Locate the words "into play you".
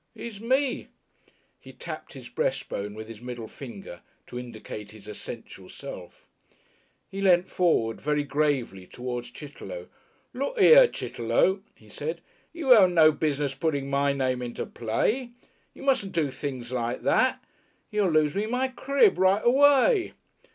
14.41-15.83